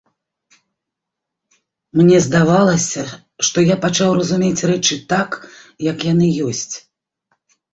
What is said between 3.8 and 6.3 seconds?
пачаў разумець рэчы так, як яны